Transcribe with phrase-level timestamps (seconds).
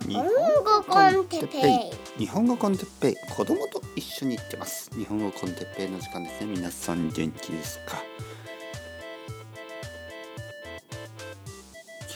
[0.00, 1.58] 日本語コンテッペ
[2.16, 2.20] イ。
[2.20, 3.14] 日本語コンテッペイ。
[3.34, 4.90] 子供と一緒に行ってます。
[4.96, 6.46] 日本語コンテッペイの時間ですね。
[6.46, 8.02] 皆さん元気ですか？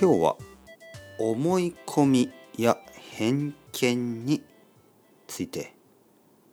[0.00, 0.36] 今日は
[1.18, 2.78] 思い込みや
[3.18, 4.42] 偏見に
[5.26, 5.74] ついて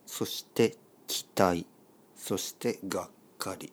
[0.05, 0.75] そして
[1.07, 1.65] 期待
[2.15, 3.71] そしてがっかり。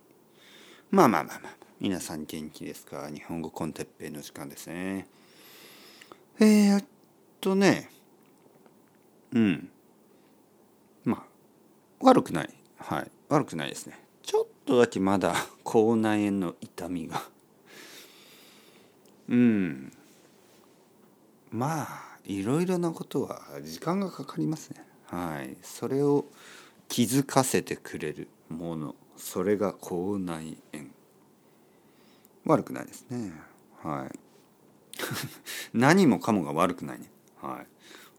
[0.90, 3.08] まあまあまあまあ皆さん元気ですか？
[3.10, 5.08] 日本語コンテッペイの時間ですね。
[6.38, 6.84] えー、っ
[7.40, 7.90] とね
[9.32, 9.70] うん。
[11.04, 12.54] まあ悪くない。
[12.78, 13.10] はい。
[13.28, 13.98] 悪くないですね。
[14.22, 17.22] ちょっとだけまだ 口内炎の痛みが。
[19.28, 19.92] うん。
[21.50, 24.84] まあいろいろなことは時間がかかりますね。
[25.06, 25.56] はい。
[25.62, 26.24] それを
[26.88, 28.94] 気づかせてくれるもの。
[29.16, 30.86] それが口内炎。
[32.44, 33.32] 悪くないですね。
[33.82, 34.18] はい。
[35.72, 37.10] 何もかもが悪くないね。
[37.42, 37.66] はい。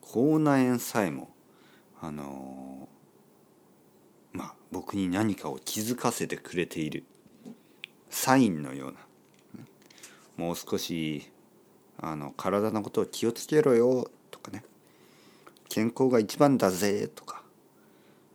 [0.01, 1.29] 口内炎さえも
[2.01, 7.03] あのー、まあ僕に何かを気づかせてくれている
[8.09, 8.97] サインのような
[10.37, 11.29] もう少し
[11.99, 14.63] あの体のことを気をつけろよとかね。
[15.69, 17.43] 健康が一番だぜとか。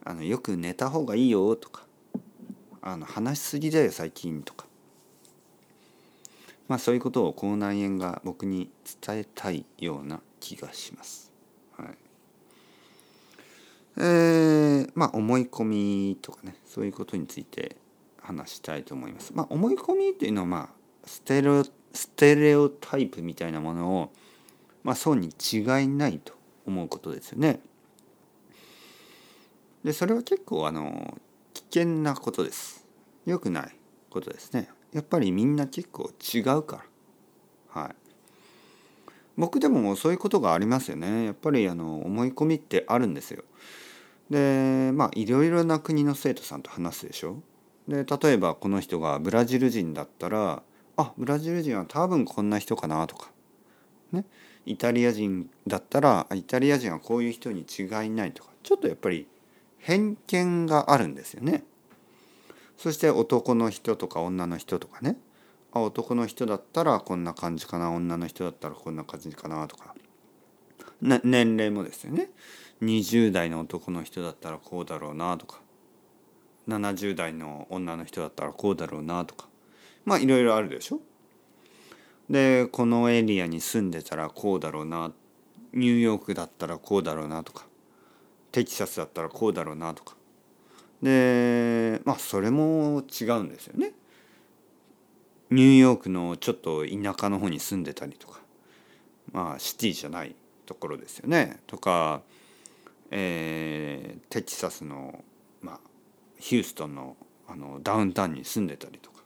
[0.04, 1.84] あのよく寝た方がいいよとか。
[2.80, 4.66] あの話しすぎだよ最近とか。
[6.68, 8.70] まあそういうことを口内炎が僕に
[9.04, 11.32] 伝えたいような気がします。
[11.76, 11.88] はい、
[13.98, 17.76] えー、まあ思い込みとかねそういうことについて
[18.20, 19.32] 話したいと思います。
[19.34, 20.68] まあ思い込みっていうのはまあ
[21.04, 24.12] ステレオステレオタイプみたいなものを
[24.82, 26.34] まあそうに違いないと
[26.66, 27.60] 思うことですよね。
[29.84, 31.16] でそれは結構あの
[31.54, 32.84] 危険なことです。
[33.24, 33.76] 良くない
[34.10, 34.68] ことですね。
[34.92, 36.84] やっぱりみんな結構違うか
[37.74, 38.05] らはい
[39.36, 41.26] 僕でもそういうことがありますよね。
[41.26, 43.44] やっぱりあの思い込みってあるんですよ。
[44.30, 47.36] でまあいろいろな国の生徒さんと話すでしょ。
[47.86, 50.62] で例えばこの人がブラジル人だったら
[50.96, 53.30] あブラジル人は多分こんな人かなとか。
[54.12, 54.24] ね。
[54.64, 58.50] イタリア人だったらイタリア人はこういう人に違いないとか。
[58.62, 59.28] ちょっとやっぱり
[59.78, 61.62] 偏見があるんですよね。
[62.76, 65.16] そして男の人とか女の人とかね。
[65.76, 69.94] あ男の人だったらこんな感じかな女の人だったらこんな感じかなとか。
[71.00, 72.30] 年齢もですよね。
[72.82, 75.60] 20代の男の人だったらこうだろうなとか。
[76.68, 79.48] 70代の女の人だったらこうだろうなとか。
[80.04, 81.00] まあいろいろあるでしょ。
[82.28, 85.12] でこのエリアに住んでたらこうだろうな。
[85.72, 87.66] ニューヨークだったらこうだろうなとか。
[88.52, 90.16] テキサスだったらこうだろうなとか。
[91.02, 93.92] でまあそれも違うんですよね。
[95.50, 98.40] ニューヨークのちょっと田舎の方に住んでたりとか
[99.32, 100.34] まあシティじゃない
[100.66, 101.60] ところですよね。
[101.66, 102.22] とか、
[103.10, 105.22] えー、テキサスの、
[105.62, 105.80] まあ、
[106.38, 107.16] ヒューストンの
[107.48, 109.22] あのダウンタウンに住んでたりとか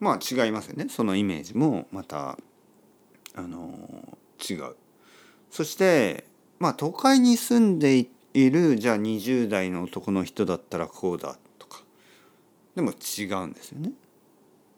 [0.00, 2.36] まあ違いますよねそのイメージもまた
[3.36, 4.18] あの
[4.50, 4.76] 違う。
[5.50, 6.24] そして
[6.58, 11.82] まあ都会に住んでいるじゃあ20代の男の人だったらこうだとか
[12.74, 13.92] でも違うんですよね。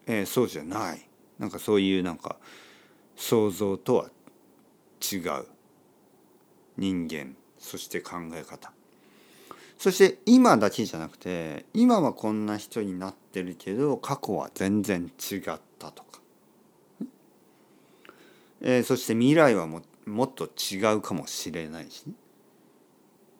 [0.06, 1.08] えー、そうじゃない。
[1.38, 2.36] なんかそういうなんか
[3.16, 4.10] 想像とは
[5.12, 5.46] 違う。
[6.76, 7.36] 人間。
[7.58, 8.72] そして考え方。
[9.78, 15.40] そして今だけじゃなくて今はこんな人になってるけど過去は全然違っ
[15.78, 16.20] たとか、
[18.62, 22.04] えー、そして未来はももっと違うかもしれないし。
[22.06, 22.14] ね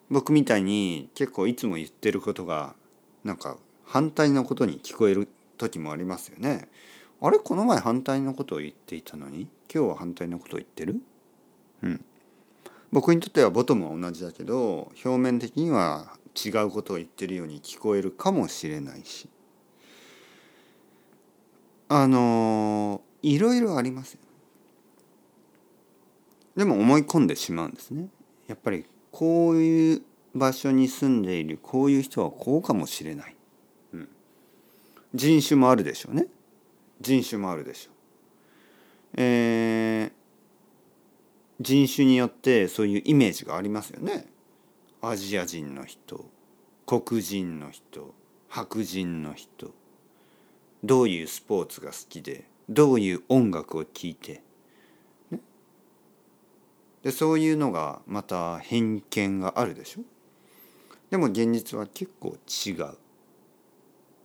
[0.09, 2.75] 僕みたいに結構いつも言ってることが
[3.23, 5.27] なんか反対のことに聞こえる
[5.57, 6.69] 時もありますよね。
[7.19, 9.47] あれこの前反対のことを言っていたのに？
[9.73, 11.01] 今日は反対のことを言ってる？
[11.81, 12.05] うん。
[12.91, 19.27] 僕にとってはボトムは同じだけど表面的には違うことを言ってるように聞こえるかもしれないし
[21.89, 24.19] あのいろいろありますよ。
[26.55, 28.07] でも思い込んでしまうんですね。
[28.47, 30.01] やっぱりこういう
[30.33, 33.35] 場所に住んでいるこういう人はこうかもしれない、
[35.17, 36.27] 人種もあるでしょうね
[37.01, 37.93] 人種もあるでしょう。
[39.13, 40.11] えー、
[41.59, 44.27] 人種によってそういうイメージがありますよね。
[45.01, 46.25] アジア人の人
[46.85, 48.13] 黒人の人
[48.47, 49.73] 白人の人
[50.83, 54.41] どういうスポーツが好きでどういう音楽を聴いて
[57.03, 60.01] でそういうのがまた偏見があるでしょ
[61.09, 62.97] でも現実は結構違う。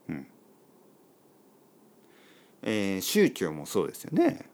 [0.08, 0.26] うん
[2.62, 4.46] えー、宗教もそうですよね。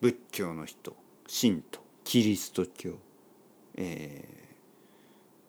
[0.00, 0.94] 仏教の人
[1.26, 2.98] 神道キリスト教、
[3.76, 4.54] えー、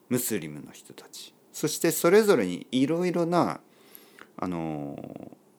[0.09, 1.33] ムスリムの人たち。
[1.51, 3.59] そしてそれぞれにいろいろな
[4.37, 4.97] あの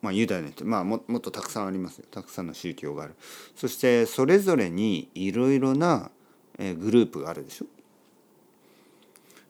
[0.03, 2.05] まあ、ユダヤの人、まあも、もっとたくさんありますよ。
[2.11, 3.17] たくさんの宗教がある。
[3.57, 6.11] そしてそれぞれにいろいろな、
[6.59, 7.67] えー、グループがあるでしょ。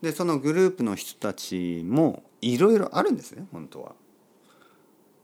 [0.01, 3.95] でそのグループの人たちもいろいろあるんですね本当は。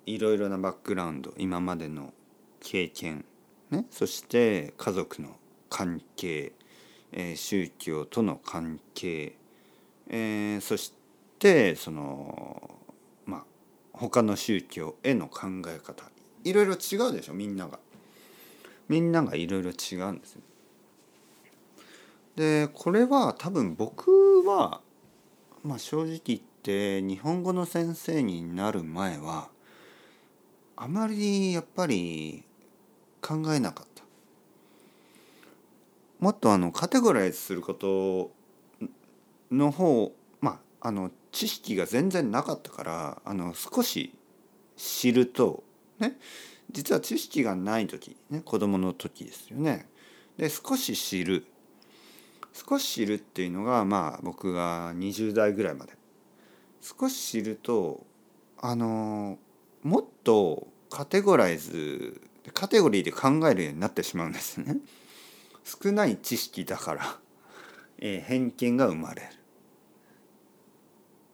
[0.07, 2.13] いろいろなバックグラウンド今までの
[2.61, 3.25] 経験、
[3.71, 5.37] ね、そして家族の
[5.71, 6.53] 関係、
[7.13, 9.37] えー、宗教との関係、
[10.09, 10.93] えー、そし
[11.39, 12.79] てその
[13.27, 13.45] まあ
[13.93, 16.05] 他の宗教への考え方
[16.45, 17.79] いろいろ違うでしょみんなが。
[18.89, 20.43] みんながいろいろ違うんですよ。
[22.37, 24.81] でこれは多分僕は、
[25.63, 29.49] まあ、正直言って日本語の先生になる前は
[30.83, 32.43] あまりやっぱり
[33.21, 34.03] 考えなかった。
[36.19, 38.33] もっとあのカテゴライズすること
[39.53, 44.13] の方まああの知識が全然なかったからあの少し
[44.77, 45.63] 知ると
[46.01, 46.17] ね
[46.73, 49.87] 実は知識がない時、ね、子供の時ですよね。
[50.37, 51.47] で少し知る。
[52.53, 55.93] 少し知るっていうのがまあ僕が20代ぐらいまで。
[56.81, 58.05] 少し知ると
[58.61, 59.39] あの
[59.83, 62.21] もっとカテゴライズ
[62.53, 64.77] カテゴリーで考えるようになってしまうんですね。
[65.65, 67.19] 少ない知識だから、
[67.99, 69.29] えー、偏見が生まれる。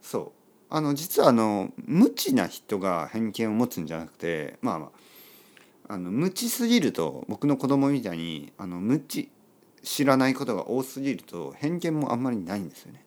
[0.01, 0.33] そう
[0.71, 4.93] あの実はあの無知な人が偏見を持つんじゃなくてまあま
[5.89, 9.29] ああの無知すぎると僕の子供みたいにあの無知
[9.83, 13.05] 知らないことが多すぎると偏見もあんまりないんですよね。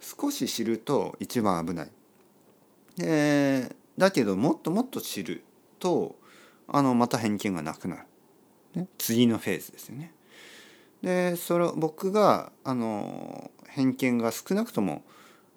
[0.00, 1.90] 少し知ると一番危ない。
[2.96, 5.44] でだけどもっともっと知る
[5.78, 6.16] と
[6.68, 8.02] あのまた偏見がなくなる、
[8.74, 10.12] ね、次のフェーズですよね。
[11.02, 15.04] でそれ僕があの偏見が少なくとも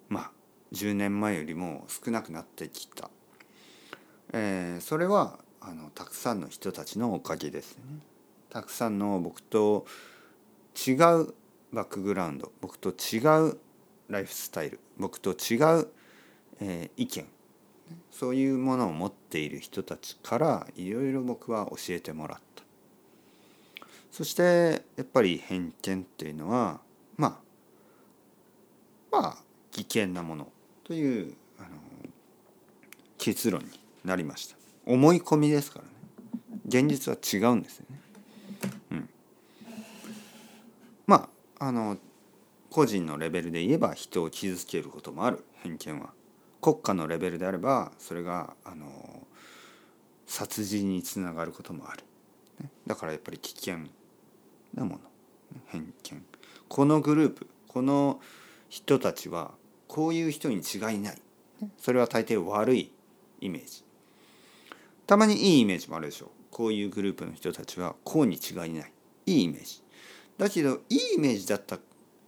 [0.08, 0.30] まあ
[0.72, 3.10] 10年前よりも少なくなってきた、
[4.32, 7.84] えー、それはあのたくさんの人たちのおかげですね。
[8.50, 9.86] たくさんの僕と
[10.86, 11.34] 違う
[11.72, 13.58] バックグラウンド僕と違う
[14.08, 15.88] ライフスタイル僕と違う、
[16.60, 17.26] えー、意見
[18.10, 22.62] そういうものを持っている人たちからいろいろ僕は教えてもらった。
[24.10, 26.80] そしてやっぱり偏見っていうのは
[27.16, 27.40] ま
[29.12, 29.38] あまあ
[29.70, 30.52] 危険なもの
[30.84, 31.68] というあの
[33.18, 33.68] 結論に
[34.04, 34.56] なりました。
[34.86, 35.90] 思い込みですからね。
[36.66, 38.00] 現実は違うんですよね。
[38.92, 39.08] うん。
[41.06, 41.28] ま
[41.58, 41.96] ああの
[42.70, 45.44] 個人のレベルで言えば人を傷つけることもある。
[45.62, 46.10] 偏見は。
[46.60, 49.26] 国家のレベルであればそれがあの
[50.26, 52.04] 殺人につながることもある、
[52.60, 53.78] ね、だからやっぱり危険
[54.74, 55.00] なもの。
[55.66, 56.24] 偏見。
[56.68, 58.20] このグループこの
[58.68, 59.52] 人たちは
[59.88, 61.18] こういう人に違いない。
[61.78, 62.92] それは大抵悪い
[63.40, 63.84] イメージ。
[65.06, 66.28] たまにいいイメージもあるでしょう。
[66.50, 68.92] こういうグループの人たちはこうに違いない。
[69.26, 69.82] いいイメージ。
[70.38, 71.78] だけどいいイメージだった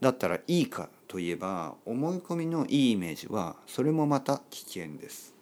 [0.00, 5.34] だったらいいかといえば思い込みのいいイメージはそれもまた危険です。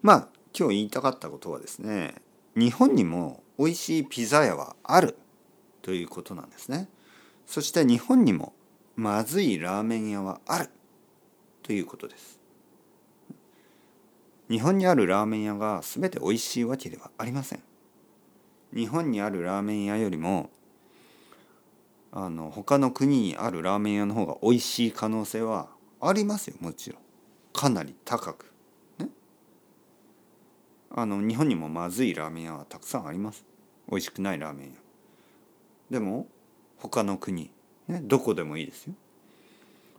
[0.00, 2.14] まあ今日言いたかったことはですね
[2.54, 5.16] 日本にも美味しいピザ屋はある
[5.82, 6.88] ということなんですね。
[7.46, 8.52] そして日本にも
[8.94, 10.70] まずいラーメン屋はある
[11.64, 12.38] ということです。
[14.48, 17.62] 日本にあるラーメン屋が全て美味しいわけではありません。
[18.72, 20.48] 日本にあるラーメン屋よりも
[22.12, 25.68] あの他の国にあるラーメン屋の方が美味しい可能性は
[26.00, 27.00] ありますよもちろん。
[27.52, 28.52] かなり高く。
[28.98, 29.08] ね。
[30.90, 33.44] あの日本にもまずいラーメン屋はたくさんあります。
[33.88, 34.72] 美味しくないラーメン屋。
[35.90, 36.26] でも
[36.78, 37.50] 他の国、
[37.88, 38.94] ね、どこでもいいですよ。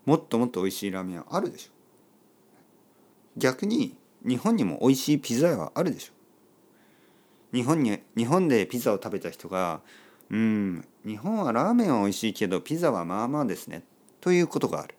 [0.06, 1.72] もっともっと美味しいラーメン屋あるでしょ。
[3.38, 6.14] 逆に日本にも美味しいピザ屋はあるでしょ。
[7.54, 9.82] 日本に日本でピザを食べた人が
[10.32, 10.88] うん。
[11.06, 13.84] 日本はラーメンは美味しいけどピザはまあまあですね。
[14.22, 14.96] ということがある。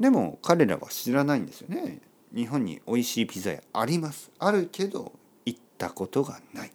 [0.00, 2.00] でも彼らは知らないんですよね。
[2.34, 4.30] 日本に美味しいピザ屋あります。
[4.40, 5.12] あるけど
[5.46, 6.72] 行ったことがない。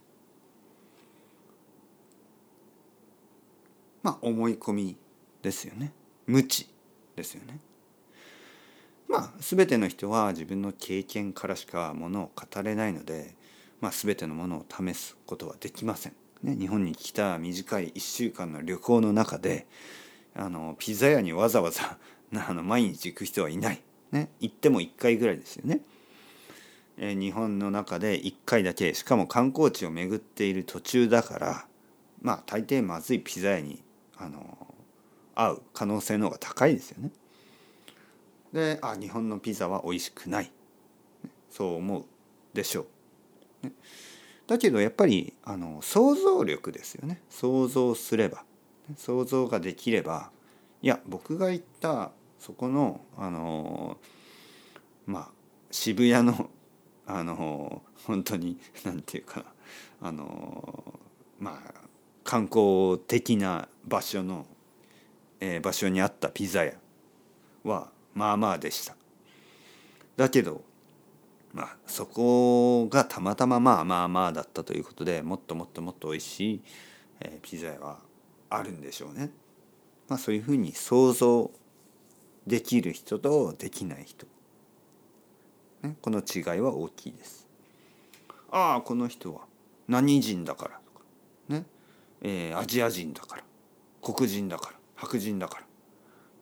[4.03, 4.95] まあ思い込み
[5.41, 5.91] ですよね。
[6.27, 6.69] 無知
[7.17, 7.59] ですよね。
[9.09, 13.35] まあ全ての人は自分の経験からしかものを語れないので、
[13.81, 16.13] まあ、全てのものを試すことはできません。
[16.43, 19.65] ね、日本に来た短い1週間の旅行の中で
[20.35, 21.97] あのピザ屋にわざわざ
[22.33, 25.81] あの毎日行く人はいない、ね、行っても1回ぐらいですよね。
[26.99, 31.67] え日本の中で1回だけしかも観光地を巡っている途中だから
[32.21, 33.83] まあ大抵まずいピザ屋に
[34.17, 34.57] あの
[35.35, 37.11] 合う可能性の方が高いですよね。
[38.51, 40.51] であ日本のピザは美味しくない
[41.51, 42.05] そう思う
[42.53, 42.87] でしょ
[43.63, 43.67] う。
[43.67, 43.73] ね
[44.47, 47.21] だけどやっぱりあの想像力ですよね。
[47.29, 48.43] 想像すれば。
[48.95, 50.31] 想像ができれば
[50.81, 53.97] いや僕が行ったそこのあの
[55.05, 55.27] まあ
[55.71, 56.49] 渋谷の
[57.05, 59.45] あの本当に何て言うか
[60.01, 60.93] あの
[61.39, 61.73] まあ
[62.23, 64.45] 観光的な場所の、
[65.39, 66.73] えー場所にあったピザ屋
[67.63, 68.95] はまあまあでした。
[70.15, 70.63] だけど
[71.53, 76.61] まあそこがたまたままあまあまあだったということでもっともっともっと美味しい、
[77.19, 77.99] えピザ屋は
[78.49, 79.31] あるんでしょうね。
[80.07, 81.51] まあそういうふうに想像
[82.45, 84.25] できる人とできない人、
[85.83, 87.47] ね、この違いは大きいです。
[88.51, 89.41] ああこの人は
[89.87, 91.05] 何人だからとか。
[91.49, 91.65] ね、
[92.21, 93.43] えーアジア人だから。
[94.01, 94.77] 黒人だから。
[94.95, 95.61] 白人だか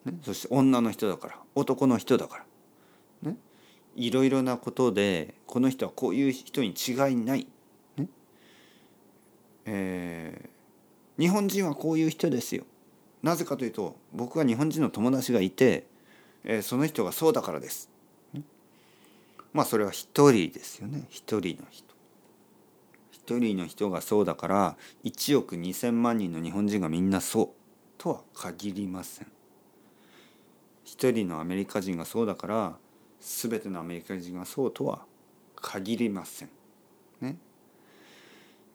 [0.04, 1.38] ら、ね、そして女の人だから。
[1.54, 2.45] 男の人だから、
[3.96, 7.46] いろいろなことでこの人はこういう人に違いない、
[7.96, 8.08] ね
[9.64, 10.56] えー
[11.18, 12.64] 日本人はこういう人ですよ
[13.22, 15.86] なぜかというと僕は日本人の友達がいて、
[16.44, 17.88] えーその人がそうだからです。
[18.34, 18.42] ね
[19.54, 21.94] まあそれは一人ですよね一人の人。
[23.10, 27.48] 一人の人がそうだから1億2,000万人の日本人がみんなそう
[27.98, 29.26] とは限りません。
[30.84, 32.76] 一人のアメリカ人がそうだから
[33.26, 35.04] 全てのアメリカ人がそうとは
[35.56, 36.48] 限りません。
[37.20, 37.36] ね。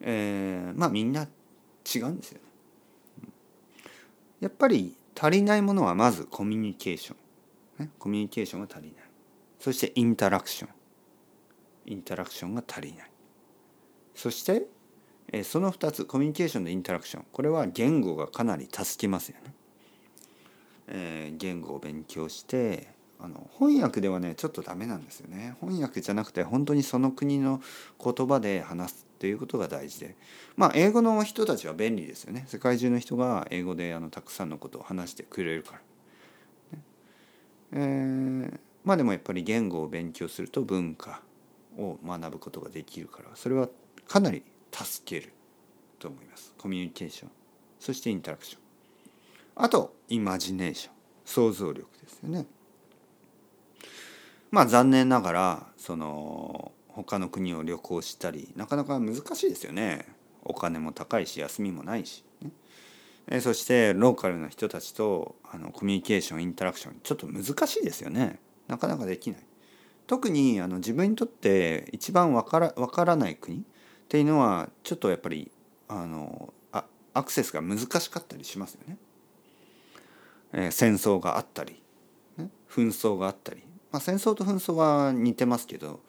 [0.00, 2.40] えーまあみんな違うんですよ
[3.22, 3.28] ね。
[4.40, 7.14] やっぱり足りないものはまずコミュニケーショ
[7.80, 9.04] ン、ね、コミュニケーションが足りない。
[9.58, 10.70] そしてインタラクション。
[11.86, 13.10] インタラクションが足りない。
[14.14, 14.66] そして
[15.32, 17.24] えーその2つコミュニケーションとインタラクション。
[17.32, 19.54] これは言語がかなり助けますよね、
[20.88, 25.56] えー言語を勉強してあの翻訳ではねちょっとダメなんですよね。
[25.60, 27.62] 翻訳じゃなくて本当にその国の
[28.02, 30.16] 言葉で話すっていうことが大事で。
[30.56, 32.44] まあ英語の人たちは便利ですよね。
[32.48, 35.78] 世界中の人が英語であのたくさんのことを話してくれるから、
[36.78, 36.84] ね。
[37.72, 41.22] えーまあでもやっぱり言語を勉強すると文化
[41.78, 43.68] を学ぶことができるからそれは
[44.08, 45.32] かなり助ける
[45.98, 46.52] と思います。
[46.58, 47.30] コミュニケーション。
[47.78, 48.60] そしてインタラクション。
[49.54, 50.94] あとイマジネーション。
[51.24, 52.46] 想像力ですよね。
[54.52, 60.06] まあ残念ながらその他の国を旅行したりなかなか難しいですよね。
[60.44, 62.50] お金も高いし休みもないし、ね
[63.28, 68.40] えそしてローカルな人たちとあのコミュニケーションインタラクションちょっと難しいですよね。
[68.68, 69.40] なかなかできない。
[70.06, 73.60] 特にあの自分にとって一番わからわからない国っ
[74.08, 75.50] ていうのはちょっとやっぱり
[75.88, 78.98] あのあアクセスが難しかったりしますよね。
[80.52, 81.80] えー戦争があったり、
[82.36, 83.62] ね、紛争があったり、
[83.92, 86.00] まあ、戦争と紛争は似てますけど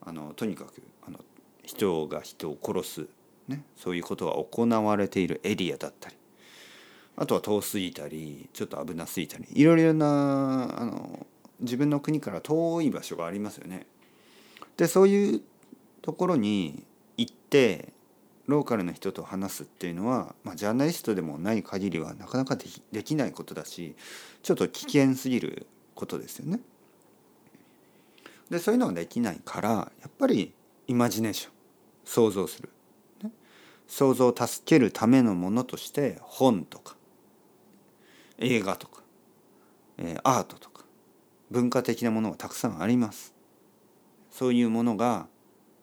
[0.00, 1.20] あのとにかくあの
[1.62, 3.06] 人が人を殺す、
[3.48, 6.16] ね、そういうことが行われているエリアだったり
[7.16, 11.26] あとは遠すぎたりちょっと危なすぎたりいろいろなあの
[11.60, 13.86] 自分の国から遠い場所がありますよね。
[14.76, 15.40] でそういう
[16.02, 16.84] ところに
[17.16, 17.92] 行って
[18.46, 23.96] ローカルの人と話すっていうのは、まあ、ジャーナリストでもない限りはなかなかできできないことだし
[24.42, 26.60] ちょっと危険すぎることですよね。
[28.50, 30.54] でそういうのができないからやっぱり
[30.86, 31.52] イマジネーション
[32.04, 32.70] 想像する、
[33.22, 33.32] ね、
[33.86, 36.96] 想像を助けるためのものとして本とか
[38.38, 39.02] 映画とか、
[39.98, 40.84] えーアートとか
[41.50, 43.34] 文化的なものがたくさんあります。
[44.30, 45.26] そういうものが、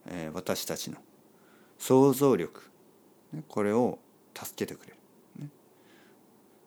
[0.05, 0.97] えー私たちの
[1.79, 2.69] 想像力、
[3.31, 3.99] ね、これを
[4.35, 4.97] 助けてくれる、
[5.43, 5.49] ね。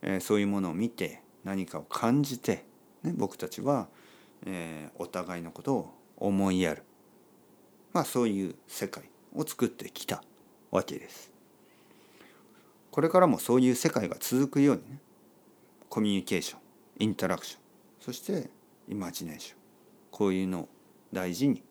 [0.03, 2.65] えーそういうものを見て何かを感じて、
[3.03, 3.89] ね、僕たちは、
[4.45, 6.83] えーお互いのことを思いやる、
[7.93, 10.23] まあ、そういう世界を作ってきた
[10.71, 11.33] わけです。
[12.91, 14.99] これからもそういう世界が続くようにね
[15.91, 16.61] コミュニケーション
[16.99, 17.61] インタラクション
[18.01, 18.49] そして
[18.89, 19.59] イマジネーション
[20.11, 20.69] こういうのを
[21.13, 21.63] 大事に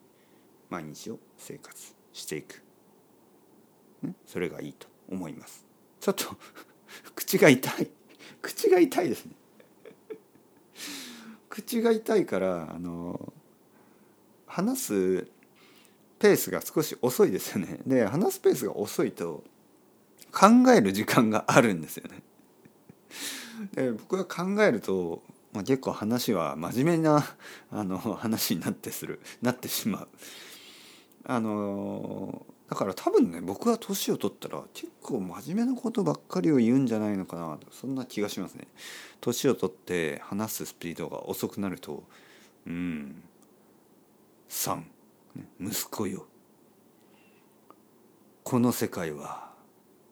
[0.69, 2.63] 毎日を生活していく、
[4.03, 5.65] ね、それがいいと思います。
[5.99, 6.25] ちょっと
[7.15, 7.89] 口が痛い。
[8.41, 9.35] 口が痛いですね。
[11.55, 13.31] 口が痛いからあの
[14.45, 15.27] 話す
[16.19, 17.79] ペースが少し遅いですよね。
[17.87, 19.41] で話すペースが遅いと
[20.33, 22.21] 考える時間があるんですよね。
[23.71, 27.23] で僕が考えると、まあ、結構話は真面目な
[27.71, 30.07] あの話になってするなってしまう。
[31.23, 38.67] あのだから多分ね僕は年を取ったら結構真面目なことばっかりを言うんじゃないのかなとそんな気がしますね。
[39.21, 42.03] 年を取って話すスピードが遅くなると
[42.65, 43.23] うん
[44.49, 44.81] 3、
[45.59, 46.25] 息子よ
[48.43, 49.51] この世界は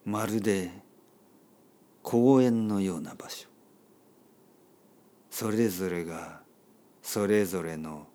[0.04, 0.70] まるで
[2.02, 3.48] 公園のような場所
[5.30, 6.40] それぞれが
[7.02, 8.06] それぞれの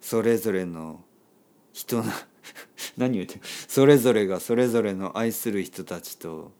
[0.00, 1.00] それぞれの
[1.72, 2.12] 人な
[2.98, 6.52] 何言ってそれぞれがそれぞれの愛する人たちと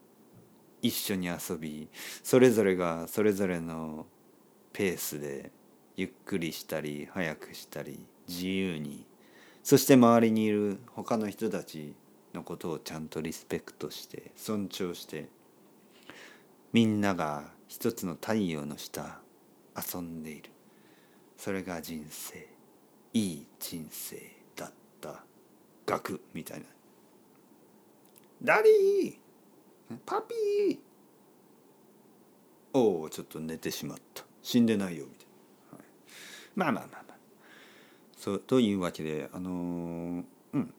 [0.81, 1.87] 一緒に遊び
[2.23, 4.05] それぞれがそれぞれの
[4.73, 5.51] ペースで
[5.95, 9.05] ゆっくりしたり早くしたり自由に。
[9.63, 11.95] そして周りにいる他の人たち
[12.35, 15.27] のことをちゃんとリスペクトして尊重して
[16.71, 19.19] みんなが一つの太陽の下
[19.75, 20.51] 遊んでいる。
[21.37, 22.47] それが人生。
[23.13, 24.17] いい人生
[24.57, 25.23] だった。
[25.85, 26.65] ガクッみたいな。
[28.43, 29.15] ダディ
[30.05, 30.77] パピー。
[32.73, 34.23] おおちょっと寝てしまった。
[34.41, 35.25] 死んでないよみたい
[35.71, 35.87] な、はい、
[36.55, 37.17] まあまあまあまあ。
[38.17, 40.23] そうというわけであのー、
[40.53, 40.73] うん。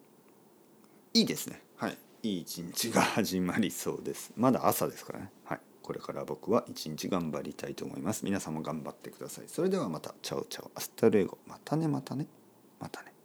[1.14, 1.62] いいですね。
[1.76, 1.98] はい。
[2.22, 4.32] いい一日が始まりそうです。
[4.36, 5.30] まだ朝ですからね。
[5.44, 5.60] はい。
[5.82, 8.24] これから僕は一日頑張りたいと思います。
[8.24, 9.44] 皆さんも頑張ってください。
[9.48, 10.14] それではまた。
[10.20, 10.70] Ciao ciao。
[10.74, 11.38] Hasta luego。
[11.46, 12.26] またねまたね。
[12.80, 13.15] またね。